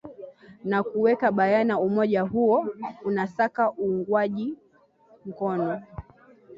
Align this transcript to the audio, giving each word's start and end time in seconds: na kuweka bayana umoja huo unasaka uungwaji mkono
na 0.63 0.83
kuweka 0.83 1.31
bayana 1.31 1.79
umoja 1.79 2.21
huo 2.21 2.65
unasaka 3.05 3.71
uungwaji 3.71 4.53
mkono 5.25 5.81